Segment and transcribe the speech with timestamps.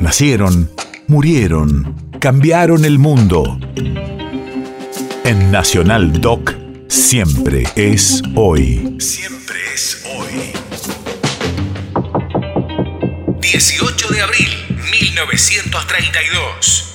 [0.00, 0.70] Nacieron,
[1.08, 3.58] murieron, cambiaron el mundo.
[5.24, 6.54] En Nacional Doc,
[6.88, 8.96] siempre es hoy.
[8.98, 10.52] Siempre es hoy.
[13.42, 14.48] 18 de abril,
[14.90, 16.94] 1932.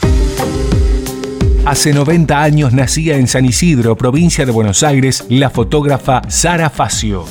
[1.65, 7.25] Hace 90 años nacía en San Isidro, provincia de Buenos Aires, la fotógrafa Sara Facio.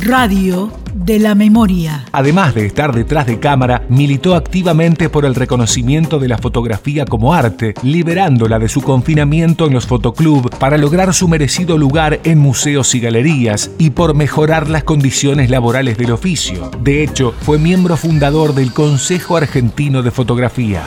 [0.00, 2.06] Radio de la memoria.
[2.12, 7.34] Además de estar detrás de cámara, militó activamente por el reconocimiento de la fotografía como
[7.34, 12.94] arte, liberándola de su confinamiento en los fotoclub para lograr su merecido lugar en museos
[12.94, 16.70] y galerías y por mejorar las condiciones laborales del oficio.
[16.82, 20.84] De hecho, fue miembro fundador del Consejo Argentino de Fotografía.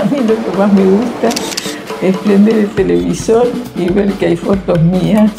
[0.00, 1.28] A mí lo que más me gusta
[2.02, 5.32] es prender el televisor y ver que hay fotos mías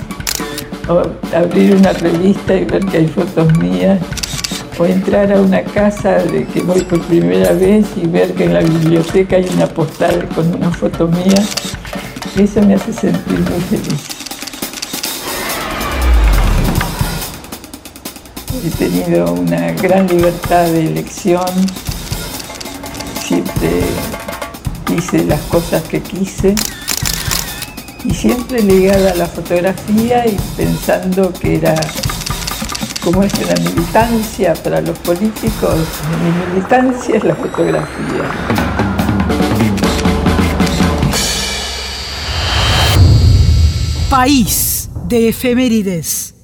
[0.87, 1.01] o
[1.35, 3.99] abrir una revista y ver que hay fotos mías,
[4.79, 8.53] o entrar a una casa de que voy por primera vez y ver que en
[8.53, 11.43] la biblioteca hay una postal con una foto mía,
[12.37, 14.07] eso me hace sentir muy feliz.
[18.65, 21.45] He tenido una gran libertad de elección,
[23.25, 23.81] siempre
[24.95, 26.53] hice las cosas que quise
[28.03, 31.75] y siempre ligada a la fotografía y pensando que era
[33.03, 35.79] como es la militancia para los políticos,
[36.21, 37.87] mi militancia es la fotografía.
[44.09, 46.36] País de efemérides.